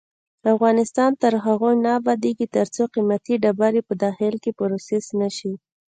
[0.53, 5.53] افغانستان تر هغو نه ابادیږي، ترڅو قیمتي ډبرې په داخل کې پروسس نشي.